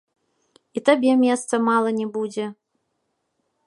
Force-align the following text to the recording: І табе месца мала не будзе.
І 0.79 0.83
табе 0.89 1.11
месца 1.25 1.55
мала 1.69 1.89
не 2.01 2.07
будзе. 2.19 2.45